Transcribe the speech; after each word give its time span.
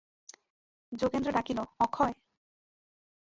যোগেন্দ্র 0.91 1.29
ডাকিল, 1.31 1.57
অক্ষয়! 1.79 2.13